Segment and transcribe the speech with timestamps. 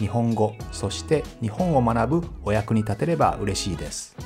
[0.00, 4.16] 日本語そして日本を学ぶお役に立てれば嬉しいです。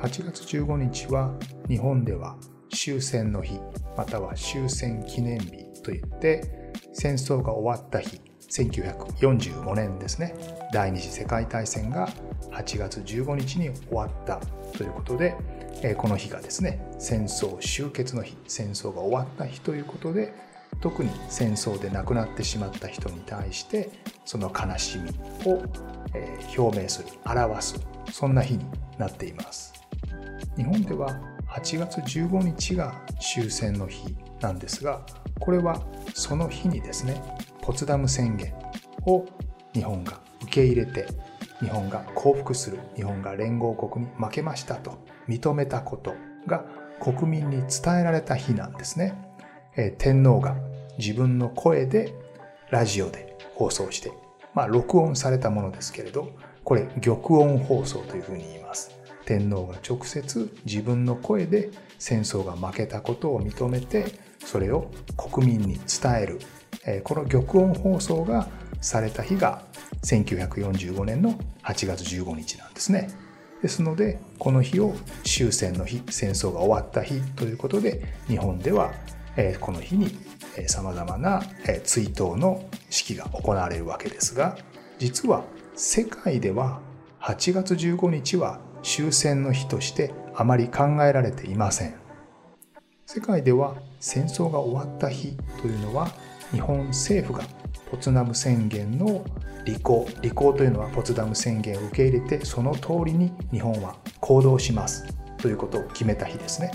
[0.00, 1.32] 8月15日は
[1.66, 2.36] 日本では
[2.70, 3.58] 終戦の日
[3.96, 6.64] または終戦記念日といって
[6.94, 10.34] 戦争が終わった日1945年ですね。
[10.72, 12.08] 第二次世界大戦が
[12.50, 14.40] 8月15日に終わった
[14.76, 15.36] ということで
[15.98, 20.32] この日がですね戦争終結の日戦争が終わった日ということで
[20.80, 23.90] 特に戦争で亡くなってしまった人に対して
[24.24, 25.10] その悲しみ
[25.46, 25.62] を
[26.56, 27.80] 表明する表す
[28.12, 28.64] そんな日に
[28.98, 29.72] なっています。
[30.56, 35.06] 日本では8月15日が終戦の日なんですが
[35.38, 35.80] これは
[36.12, 37.22] その日にですね
[37.62, 38.52] ポツダム宣言
[39.06, 39.24] を
[39.72, 41.06] 日本が受け入れて
[41.60, 46.14] 日本が降伏する日本が連合国に負けましたと認めたこと
[46.46, 46.64] が
[47.00, 49.14] 国民に伝えられた日なんですね、
[49.76, 50.56] え天皇が
[50.98, 52.14] 自分の声で
[52.70, 54.12] ラジオで放送して
[54.54, 56.30] まあ録音されたものですけれど
[56.62, 59.03] これ玉音放送というふうに言います。
[59.24, 64.06] 天皇が直接自分の声で戦争が負けたことを認めて
[64.44, 66.40] それを国民に伝える
[67.02, 68.48] この玉音放送が
[68.80, 69.62] された日が
[70.02, 73.08] 1945年の8月15日なんですね。
[73.62, 78.92] ですのでこの日を終戦の日戦争が終わった日ということで日本では
[79.60, 80.14] この日に
[80.66, 81.42] さまざまな
[81.82, 84.58] 追悼の式が行われるわけですが
[84.98, 86.80] 実は世界では
[87.20, 91.94] 8月15日は終戦の日としてあまり考えられていません。
[93.06, 96.10] 世界では戦争が終わった日というのは
[96.52, 97.44] 日本政府が
[97.90, 99.24] ポツダム宣言の
[99.64, 105.06] 履行履行というのはポツダム宣言を受け入れてその通りに日本は行動します
[105.38, 106.72] ということを決めた日ですね。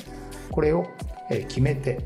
[0.51, 0.87] これを
[1.29, 1.99] 決めて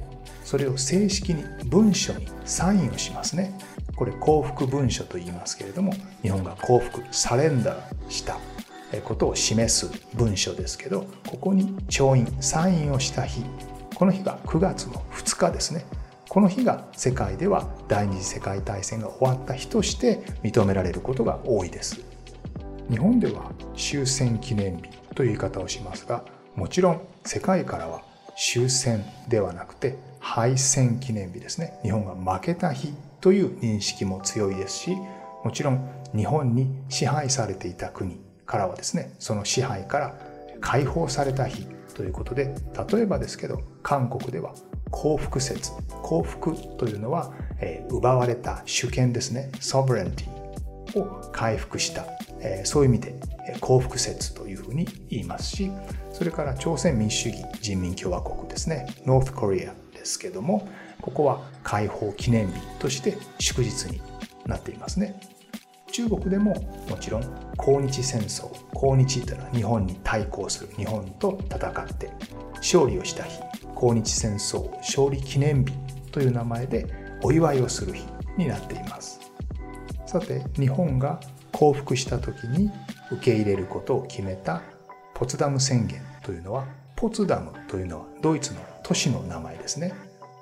[0.44, 3.58] それを正式に文書にサインをしますね。
[3.96, 8.53] これ幸福文書と言いますけれども日本が幸福サレンダーした。
[9.02, 13.44] ことを示す文書ですけどここに調印サインをした日
[13.96, 15.86] この日が9月の2日ですね。
[16.28, 22.02] この日が世界では第二次世界大戦が終わった日として認められることが多いです。
[22.90, 26.26] 日本では終戦記念日という言い方をしますが
[26.56, 28.02] もちろん世界からは
[28.36, 31.80] 終戦ではなくて敗戦記念日ですね。
[31.84, 34.98] 日本が負けた日という認識も強いですし
[35.44, 40.16] もちろん日本に支配されていた国からはですねその支配から
[40.62, 42.54] 解放された日ということで
[42.92, 44.54] 例えばですけど韓国では
[44.92, 45.72] 幸福説
[46.02, 52.06] 幸福というのは、えー、奪われた主権ですねソブレンティを回復した、
[52.40, 53.20] えー、そういう意味で
[53.60, 55.72] 幸福説というふうに言いますし
[56.12, 60.68] それから朝鮮民主主義人民共和国ですねノースコリアですけども
[61.02, 64.02] ここは解放記念日として祝日に
[64.46, 65.20] なっていますね。
[65.94, 66.56] 中国でも
[66.90, 67.24] もちろん
[67.56, 72.12] 抗日戦争抗日というのは日本に対抗する日本と戦って
[72.56, 73.40] 勝利をした日
[73.76, 75.72] 抗日戦争勝利記念日
[76.12, 76.88] という名前で
[77.22, 78.04] お祝いをする日
[78.40, 79.20] になっています
[80.08, 81.20] さて日本が
[81.52, 82.72] 降伏した時に
[83.12, 84.64] 受け入れることを決めた
[85.14, 89.94] ポツダム宣言というのはポツダムというのはドイツの都市の名前ですね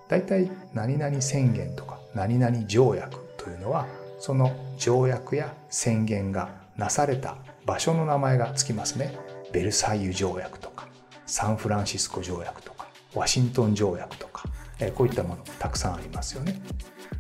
[0.08, 3.86] だいたい何々宣言とか何々条約というのは
[4.22, 9.18] その条約や宣言がなされた場所の名前がつきますね。
[9.52, 10.88] ベルサイユ条約とか、
[11.26, 12.86] サンフランシスコ条約とか、
[13.16, 14.48] ワシントン条約とか、
[14.94, 16.62] こういったものたくさんありますよね。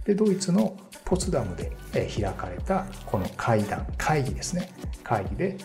[0.05, 4.71] で、ドイツのポツダムで開かれたこの会談、会議ですね。
[5.03, 5.57] 会議で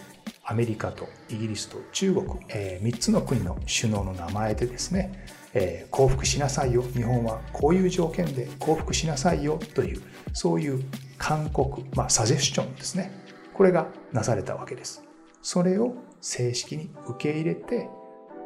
[0.42, 10.82] アメリカとイギリスと中国、え3つの国の首脳の名前でですね、え降伏しなさいよ日本はこういう条件で降伏しなさいよというそういう
[11.18, 13.10] 勧告、まあ、サジェスチョンですね。
[13.54, 15.02] これがなされたわけです。
[15.42, 17.88] それを正式に受け入れて、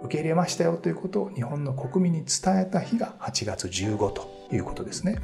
[0.03, 5.19] 受け入れましたよということを日本の国民に伝えた日が8月15ということですね。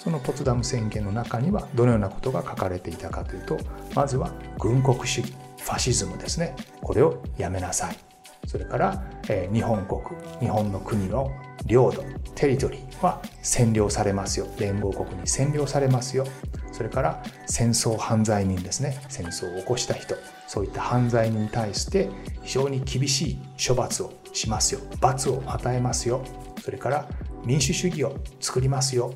[0.00, 3.58] そのポツダム宣言の中にはどのようなことが書かれていたかというと
[3.94, 8.09] まずは軍国主義ファシズムですねこれをやめなさい
[8.50, 10.00] それから、えー、日本国
[10.40, 11.30] 日本の国の
[11.66, 12.02] 領土
[12.34, 14.48] テリトリーは占領されますよ。
[14.58, 16.26] 連合国に占領されますよ。
[16.72, 19.00] それから戦争犯罪人ですね。
[19.08, 20.16] 戦争を起こした人。
[20.48, 22.10] そういった犯罪人に対して
[22.42, 24.80] 非常に厳しい処罰をしますよ。
[25.00, 26.24] 罰を与えますよ。
[26.60, 27.08] それから
[27.44, 29.14] 民主主義を作りますよ。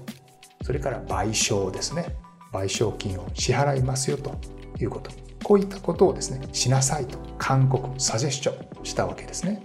[0.62, 2.14] それから賠償ですね。
[2.52, 4.36] 賠償金を支払いますよと
[4.78, 5.10] いうこと。
[5.44, 9.62] こういったことをですねしなさいと勧告サジェスチョンしたわけですね。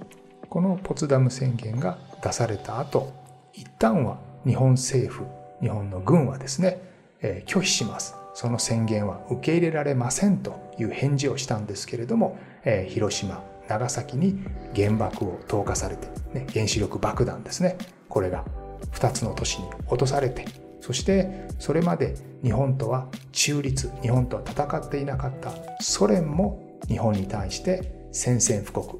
[0.49, 3.11] このポツダム宣言が出された後
[3.53, 5.25] 一旦は日本政府
[5.61, 6.81] 日本の軍はですね、
[7.21, 8.15] えー、拒否します。
[8.33, 14.39] その宣言は受け入れられませんという返事をしたんですけれども、えー、広島長崎に
[14.75, 17.77] 原爆を投下されて、ね、原子力爆弾ですね。
[18.07, 18.45] これが
[18.93, 20.45] 2つの都市に落とされて
[20.81, 25.51] そしてそれまで日本とは中立日本とは戦っていなかった
[25.81, 28.97] ソ連も日本に対して宣戦布告、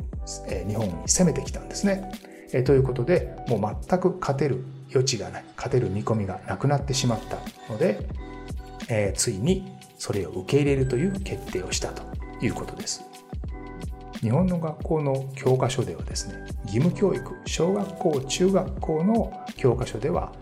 [0.48, 2.12] え日本に攻めてきたんですね、
[2.54, 7.38] えということでもう全く勝てる余地がない勝てる見込みがなくなってしまった
[7.72, 8.08] ので、
[8.90, 12.04] えついにそれを受け入れるという決定をしたと
[12.42, 13.04] いうことです。
[14.22, 20.34] 日本の学校の教科書ではですね義務教育小学校中学校の教科書では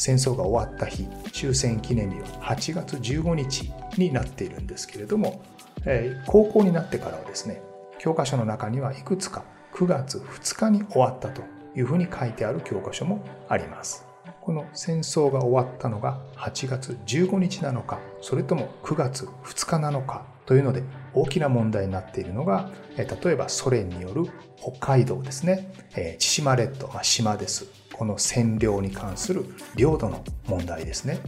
[0.00, 5.42] 戦争が終わった日終戦記念日は8月15日になっているんですけれども、
[5.84, 7.60] え、高校になってからはですね
[7.98, 9.44] 教科書の中にはいくつか
[9.74, 11.42] 9月2日に終わったと
[11.76, 14.06] いうふうに書いてある教科書もあります。
[14.40, 20.82] この戦争が終わったのが8月15日なのかそれとも9月2日なのかというので
[21.12, 24.24] 大きな問題になっているのが例えばソ連による
[24.56, 25.70] 北海道ですね。
[26.18, 27.79] 千島列島、まあ、島です。
[28.00, 29.44] この占領に関する
[29.76, 31.20] 領土の問題ですね。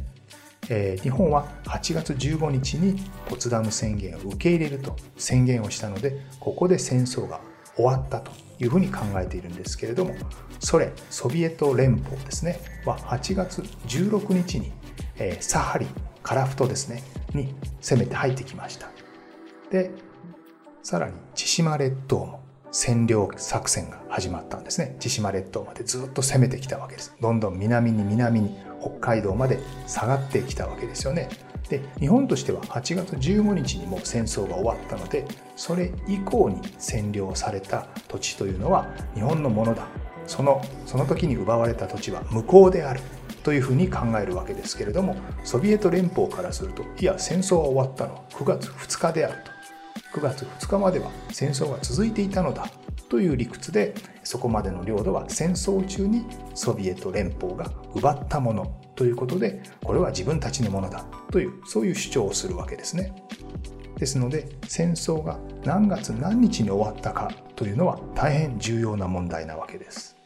[0.71, 2.99] え日本は8月15日に
[3.29, 7.43] ポツダム宣言を受け入れると宣言をしたのでここで戦争が
[7.77, 10.15] 終わったというふうに考えているんですけれども
[10.61, 12.59] ソ連ソビエト連邦ですね。
[12.87, 14.73] は8月16日に、
[15.19, 15.89] えサハリン
[16.23, 17.03] カラフトですね。
[17.35, 18.89] に攻めて入ってきました。
[19.71, 19.91] で
[20.83, 22.42] さらに千島列島も。
[22.73, 24.97] 占領作戦が始まったんですね。
[24.99, 27.15] 千島列島までずっと攻めてきたわけです。
[27.21, 31.29] どんどん南に南に北海道まで下がってきたわけですよね。
[31.69, 35.25] で日本としては8月15日にも戦争が終わったので
[35.57, 39.87] それ以降に占領された土地というのは日本のものだ。
[40.27, 43.01] そのその時に奪われた土地は無効である。
[43.43, 48.15] というふうに考えるわけですけれどもソビエト連邦からするといや戦争は終わったの。
[48.15, 49.52] は9月2日であると。
[50.13, 52.69] 9月2日までは戦争が続いていたのだ
[53.09, 56.25] という理屈でそこまでの領土は戦争中に
[56.55, 63.15] ソビエト連邦が奪ったものということでこれは自分たちのものだというそういう主張をするわけですね。
[63.99, 70.17] ですので戦争が何月何日に終わったかというのは大変重要な問題なわけです。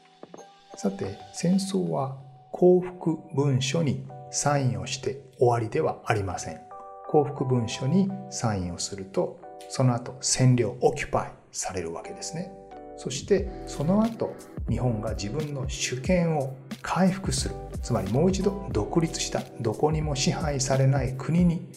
[0.77, 2.17] さて戦争は
[2.53, 6.61] 幸福文書にサインをして終わりではありません。
[7.09, 12.53] 幸福文書にサインをするとその後占領オキュパイされるわけですね。
[12.97, 14.35] そしてその後
[14.69, 17.55] 日本が自分の主権を回復する。
[17.83, 21.69] つまりもう一度独立したどこにも支配されない国に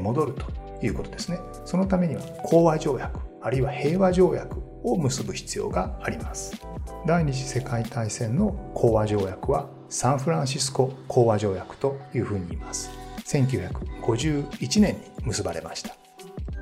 [0.00, 0.46] 戻ると
[0.84, 1.38] いうことですね。
[1.64, 6.60] そのためには講和条約あるいは平和条約を結ぶ必要があります。
[7.06, 12.90] 第二次世界大戦の講和条約はサンフランシスコ講和条約というふうに言います。
[13.24, 16.05] 1951年に結ばれました。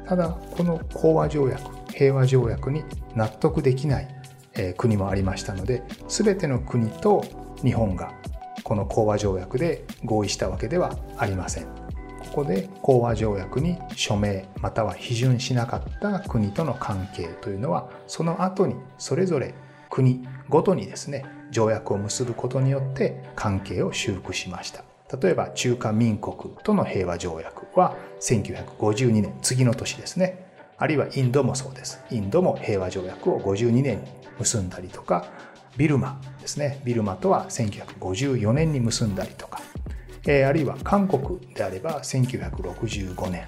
[0.06, 2.84] ただこの講和条約平和条約に
[3.14, 4.08] 納得できない
[4.76, 7.24] 国もありましたので全ての国と
[7.62, 8.12] 日本が
[8.62, 11.64] この講和条約で合意したわけではありません。
[11.64, 19.54] ここで講和条約に署名または批准しなかった国との関係というのはその後にそれぞれ
[19.88, 24.84] 国ごとにですね条約を結ぶことによって関係を修復しました。
[25.20, 30.44] 例えば中華民国との平和条約は1952年次の年ですね。
[30.76, 32.02] あるいはインドもそうです。
[32.10, 34.04] インドも平和条約を52年に
[34.38, 35.26] 結んだりとか
[35.76, 36.80] ビルマですね。
[36.84, 39.60] ビルマとは1954年に結んだりとか、
[40.26, 43.46] えー、あるいは韓国であれば1965年、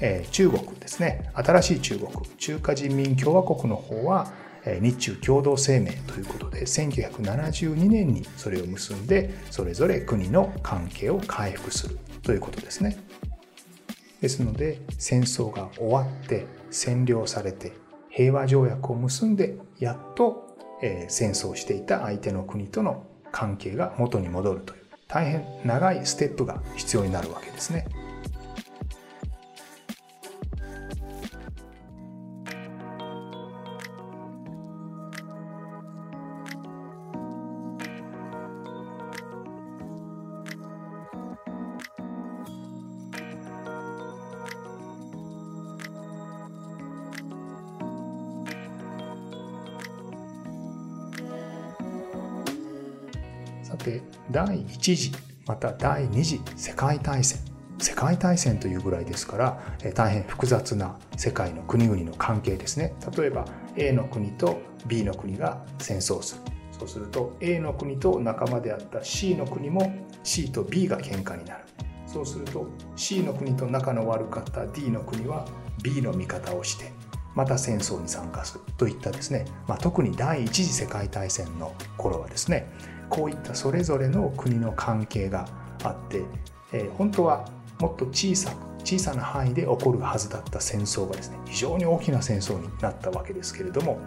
[0.00, 1.30] えー、中国ですね。
[1.34, 2.10] 新しい中国。
[2.38, 4.32] 中華人民共和国の方は
[4.80, 12.96] 日中共同声明ということで1972年にそれを結んでそれぞれ国の関係を回復するということですね。
[14.20, 17.72] ですので戦争が終わって占領されて
[18.08, 27.86] 平和条約を結んでやっと、え、戦争していた相手の国との関係が元に戻るという大変長いステップが必要になるわけですね。
[54.84, 55.12] 次
[55.46, 57.40] また第2次世界大戦。
[57.78, 59.58] 世界大戦というぐらいですから
[59.94, 62.94] 大変複雑な世界の国々の関係ですね。
[63.16, 66.42] 例えば A の国と B の国が戦争する。
[66.78, 69.90] そうすると A の国と仲間であった C の国も
[70.22, 71.64] C と B が喧嘩になる。
[72.06, 75.46] そうすると C の国と仲の悪かった D の国は
[75.82, 76.92] B の味方をして
[77.34, 82.68] また戦争に参加するといったですね、まあ、特に第一次世界大戦の頃はですね。
[83.08, 85.48] こういったそれぞれの国の関係が
[85.82, 86.22] あって、
[86.72, 87.48] え、本当は
[87.80, 93.98] もっと小さく小さな範囲で起こるはずだった戦争がですね非常に大きな戦争になったわけですけれども、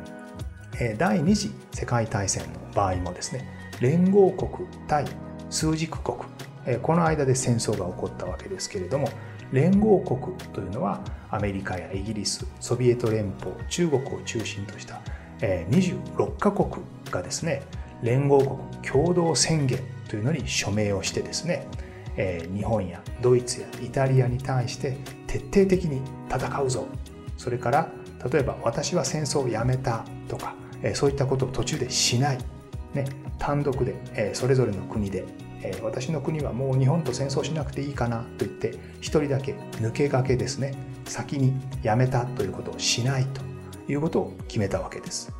[0.79, 3.47] え、第二次世界大戦の場合もですね
[3.81, 5.05] 連合国対
[5.49, 6.17] 枢軸国、
[6.65, 9.09] え、この間で戦争が起こったわけですけれども
[9.51, 15.01] 連合国というのはアメリカやイギリスソビエト連邦中国を中心とした
[15.39, 17.63] 26カ国がですね
[18.03, 21.67] 連合国共同宣言というのに署名をしてですね、
[22.15, 26.87] え日本やドイツやイタリアに対して徹底的に戦うぞ
[27.37, 27.91] それから
[28.31, 32.37] 例えば私は戦争をやめたとか、えそういったことを途中でしない、
[32.93, 33.05] ね、
[33.37, 35.25] 単独で、えそれぞれの国で、
[35.61, 40.75] え私の国はもう日本と戦争しなくていいかなと言って一人だけ抜け駆けですね
[41.05, 43.41] 先にやめたということをしないと
[43.91, 45.31] いうことを決めたわけです。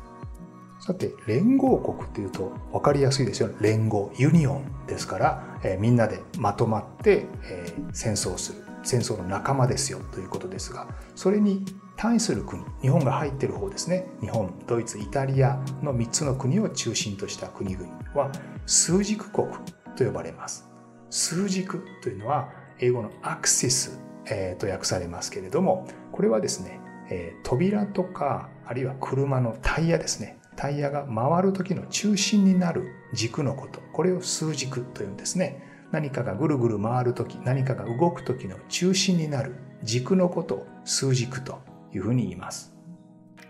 [0.88, 8.64] さて連合国っていうと分かりやすいですよ連合ユニオンですから、えー、みんなでまとまって、えー、戦争する。
[8.84, 9.98] 戦争の仲間ですよ。
[10.12, 11.66] ということですがそれに
[11.98, 14.06] 対する国日本が入ってる方ですね。
[14.22, 18.32] 日本ドイツイタリアの3つの国を中心とした国々は
[18.64, 19.48] 枢軸国
[19.94, 20.70] と呼ばれます。
[21.10, 26.80] 枢軸というのは英語のアクシス、えー、と訳されますけれどもこれはですね、
[27.10, 30.37] え、扉とかあるいは車のタイヤですね。
[30.58, 33.80] タイヤが回る時の中心になる軸のこと。
[33.92, 35.62] これを数軸というんですね。
[35.92, 41.60] 何かがぐるぐる回る時何かが動く時の中心になる軸のことを数軸と
[41.94, 42.74] いうふうに言います。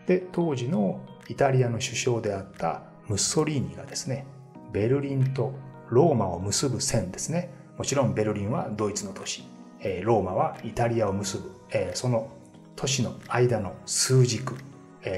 [0.06, 4.26] で当時のイタリアの首相であったムッソリーニがですね
[4.70, 5.54] ベルリンと
[5.88, 7.50] ローマを結ぶ線ですね。
[7.78, 9.44] もちろんベルリンはドイツの都市。
[10.02, 11.52] ローマはイタリアを結ぶ。
[11.94, 12.28] その
[12.76, 14.56] 都市の間の数軸。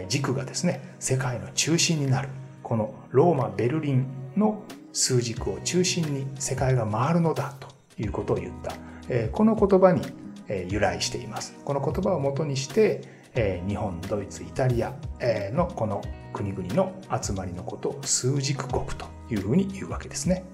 [0.09, 2.29] 軸がですね世界の中心になる。
[2.63, 4.07] このローマ・ベルリン
[4.37, 7.69] の数軸を中心に世界が回るのだと
[8.01, 8.75] いうことを言った。
[9.33, 10.03] この言葉に
[10.69, 11.57] 由来しています。
[11.65, 13.03] この言葉をもとにして
[13.69, 14.95] 日本ドイツイタリア
[15.53, 20.45] のこの国々の集まりのことを数軸国というふうに言うわけですね。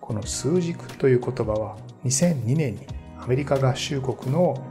[0.00, 2.86] この数軸という言葉は2002年に
[3.18, 4.62] アメリカ合衆国の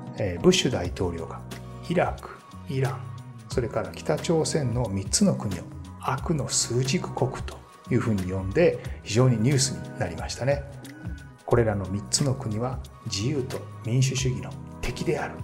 [0.41, 1.41] ブッシュ大統領が
[1.89, 2.29] イラク
[2.69, 3.14] イラン
[3.55, 5.63] それから北朝鮮の3つの国を
[6.01, 7.57] 悪の数軸国と
[7.89, 10.61] いうふうに呼んで非常にニュースになりましたね
[11.45, 14.49] これらの3つの国は自由と民主主義の
[14.81, 15.35] 敵である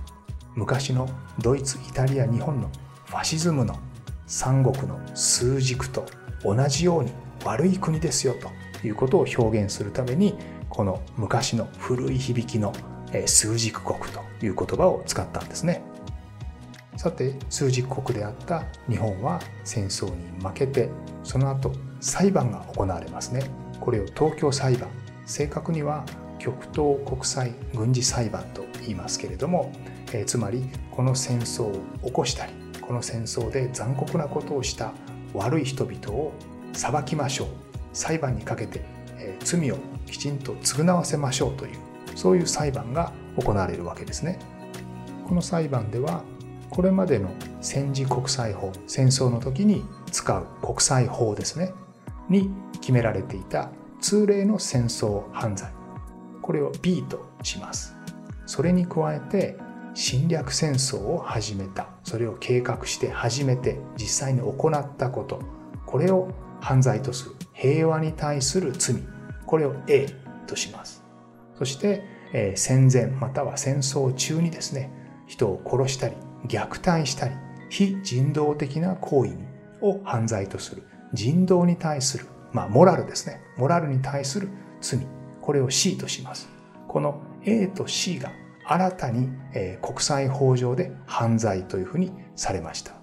[0.56, 1.08] 昔の
[1.40, 2.70] ドイツイタリア日本の
[3.06, 3.80] ファシズムの
[4.28, 6.06] 三国の数軸と
[6.44, 7.14] 同じように
[7.46, 8.36] 悪い国ですよ
[8.82, 10.36] ということを表現するために
[10.68, 12.74] この昔の古い響きの
[13.26, 15.82] 数軸国という言葉を使ったんですね。
[17.02, 20.88] さて数十国であった日本は戦争に負けて
[21.24, 23.42] その後裁判が行われますね。
[23.80, 24.88] これを東京裁判。
[25.26, 26.06] 正確には
[26.38, 29.72] 極東国際軍事裁判と言いますけれども、
[30.14, 34.94] えー、つまりこの戦争を起こしたりこの戦争で残酷なことをした
[35.34, 36.34] 悪い人々を
[36.74, 37.48] 裁きましょう。
[37.94, 38.86] 裁判にかけて、
[39.18, 41.80] えー、罪をきちんと償わせましょうという
[42.16, 44.38] そういう裁判が行われるわけですね。
[45.28, 46.24] この裁判では
[46.72, 51.74] これまでの戦時国際法戦争の時に使う国際法ですね
[52.30, 52.50] に
[52.80, 55.70] 決められていた通例の戦争犯罪。
[56.42, 57.96] これを B とします。
[58.46, 59.58] それに加えて
[59.94, 61.90] 侵略戦争を始めた。
[62.04, 65.42] それを計画して始めて実際に行ったこと。
[65.86, 68.96] これを犯罪とする平和に対する罪。
[69.46, 70.08] これを A
[70.48, 71.04] とします。
[71.58, 74.90] そして、え、戦前または戦争中にですね
[75.28, 76.16] 人を殺したり
[76.48, 77.36] 虐待したり
[77.70, 79.34] 非人道的な行為
[79.82, 80.84] を犯罪とする
[81.14, 84.50] 人道に対する、まあ、モラルですねモラルに対する
[84.82, 85.06] 罪
[85.42, 86.50] これを C とします。
[86.88, 88.32] この A と C が
[88.66, 89.28] 新たに
[89.82, 92.94] 国際法上で犯罪というふうにされました。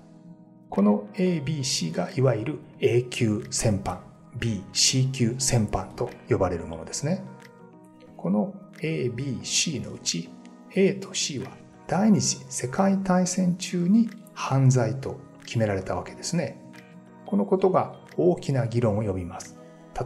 [0.71, 4.01] この A、B、C がいわゆる A 級戦犯、
[4.39, 7.25] B、C 級戦犯と呼ばれるものですね。
[8.17, 10.29] この A、B、C のうち
[10.75, 11.51] A と C は
[11.89, 16.61] 第二次世界大戦中に犯罪と決められたわけですね。
[17.25, 19.57] このことが大きな議論を呼びます。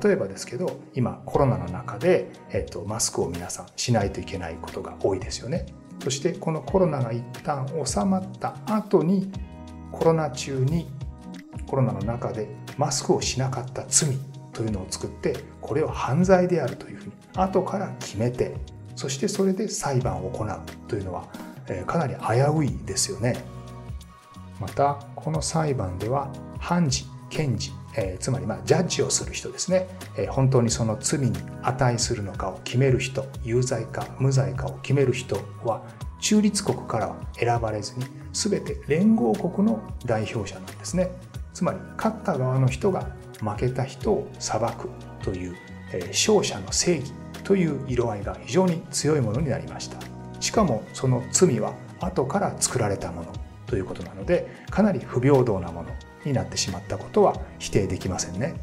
[0.01, 5.67] 例えばですけど、今コロナの中で、えっと、マスクを皆さんしないといけないことが多いですよね。
[6.05, 9.33] そしてこのコロナが一旦収まった後に
[9.91, 10.87] コロナ中に
[11.67, 12.47] コロナの中で
[12.79, 14.17] マスクをしなかった罪
[14.53, 18.55] というのを作ってこれを犯罪であるというふうに後から決めて
[18.95, 21.27] そしてそれで裁判を行うというのは
[21.87, 23.45] かなり危ういですよね。
[24.61, 35.83] またこの裁判では判事検事、え、つまりまジャッジをする人ですね、え、本当にその罪に値するのかを決める人有罪か無罪かを決める人は
[36.21, 41.11] 中立国からは選ばれずに全て連合国の代表者なんですね。
[41.53, 44.89] つまり勝った側の人が負けた人を裁く
[45.23, 45.57] という、
[45.93, 47.13] え、勝者の正義
[47.45, 49.99] という色合いが非常に強いものになりました。
[50.43, 53.33] しかもその罪は後から作られたもの
[53.67, 55.91] ということなのでかなり不平等なもの
[56.25, 58.57] になってしまったことは否定できませんね。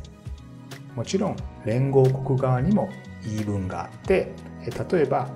[0.93, 2.89] もちろん連合国側にも
[3.23, 4.33] 言い分があって
[4.91, 5.29] 例えば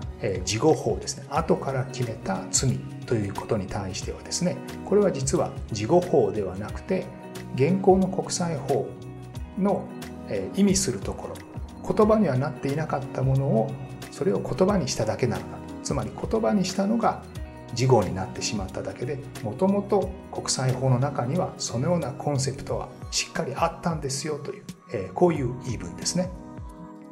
[0.44, 1.26] 事後法ですね。
[1.30, 7.06] 後から決めた罪ということに対してはですねこれは実は事後法ではなくて
[7.56, 8.90] 現行の国際法
[9.58, 9.88] の
[10.56, 13.72] 意味するところ言葉にはなっていなかったものを
[14.12, 17.24] それを言葉にしただけなのだつまり言葉にしたのが
[17.74, 24.64] 事後になってしまっただけでもともと国際法の中にはそのようなコンセプトはしっかりあったんですよという、
[24.94, 26.30] えー、こういう言い分ですね。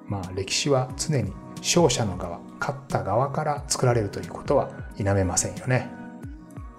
[0.08, 5.90] まあ歴史は常に勝者の側勝った側から作られるということは否めませんよね。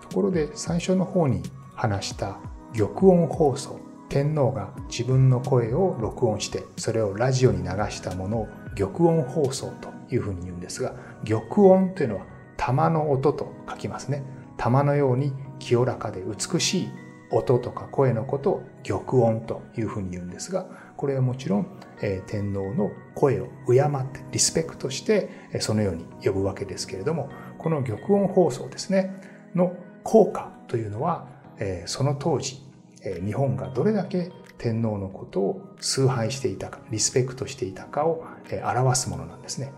[0.03, 1.43] ところで最初の方に
[1.75, 2.39] 話した
[2.77, 14.23] 玉音放送天皇が自分の声を録音してそれをラジオに流したものを玉音放送というふうに言うんですが玉音というのは玉の音と書きますね。
[14.57, 16.91] 玉のように清らかで美しい
[17.31, 21.67] 音とか声のことを玉音というふうに言うんですが、これはもちろん、
[22.03, 29.21] えー、天皇の声を敬ってリスペクトして、えー、そのように呼ぶわけですけれども、この玉音放送ですね、
[29.55, 31.27] の効果というのは、
[31.59, 32.63] えー、その当時、
[33.03, 39.73] えー、日本がどれだけ天皇のことを崇拝していたか、リスペクトしていたかを、えー、表すものなんですね。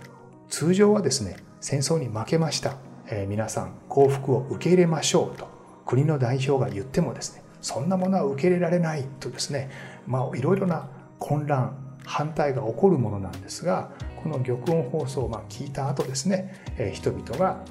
[0.56, 2.76] 通常はですね、戦争に負けました、
[3.08, 5.48] えー、皆さん幸福を受け入れましょうと
[5.84, 9.68] 国の代表が言ってもですねそんなものは受け入れられないとですね
[10.06, 10.88] まあいろいろな
[11.18, 13.90] 混乱反対が起こるものなんですが
[14.22, 17.64] この玉音放送をま聞いた後ですね、えー、人々が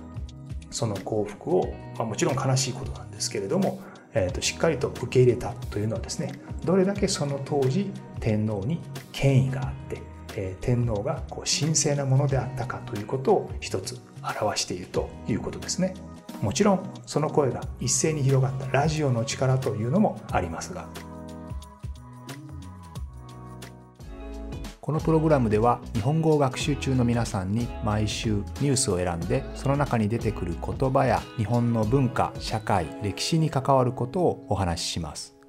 [0.70, 3.80] その幸福を、まあ、もちろん悲しいことなんですけれども、
[4.14, 6.34] えー、としっかりと受け入れたというのはですね
[6.66, 8.82] どれだけその当時天皇に
[9.14, 10.02] 権威があって
[10.36, 14.00] え天皇がこう神聖なものであったかということを一つ
[14.42, 15.94] 表しているということですね。
[16.42, 20.88] もちろんその声が一斉に広がったラジオの力というのもありますが
[24.82, 35.43] このプログラムでは日本語を学習中の皆さんに毎週ニュースを選んでその中に出てくる言葉や日本の文化社会歴史に関わることをお話しします。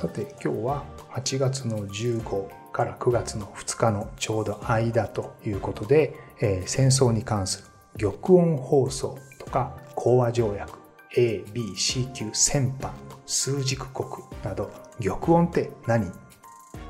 [0.00, 10.78] さて今日は8月の15から9月の2日のちょうど間ということで、えー、戦争に関する玉音放送とか講和条約
[11.18, 12.94] A、B、C 級戦犯
[13.26, 14.70] 数軸国など
[15.02, 16.10] 玉音って何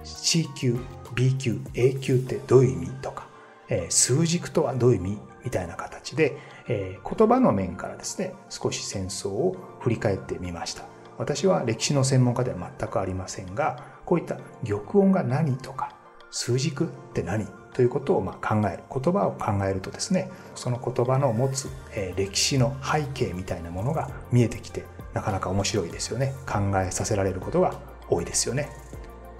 [0.04, 0.78] ?C 級、
[1.16, 3.26] B 級、A 級ってどういう意味とか、
[3.68, 5.18] えー、数軸とはどういう意味？
[5.42, 10.99] みたいな形で、えー、言葉の面からですね少し戦争を振り返ってみました。
[11.20, 15.94] 私は歴史の専門家では全くありませんがこういった玉音が何とか
[16.30, 21.68] 数軸って何ということをま考える言葉を考えるとですねその言葉の持つ
[22.16, 26.34] 歴史の背景みたいなものが見えてきてなかなか面白いですよね。
[26.46, 27.74] 考えさせられることが
[28.08, 28.70] 多いですよね。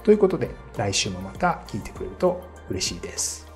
[0.03, 3.50] ということで来週もまた聞いてくれると嬉しいです。